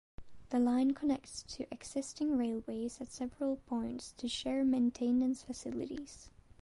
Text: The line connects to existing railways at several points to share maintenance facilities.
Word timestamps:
The 0.49 0.57
line 0.57 0.95
connects 0.95 1.43
to 1.43 1.67
existing 1.71 2.35
railways 2.35 2.99
at 3.01 3.11
several 3.11 3.57
points 3.67 4.13
to 4.17 4.27
share 4.27 4.65
maintenance 4.65 5.43
facilities. 5.43 6.31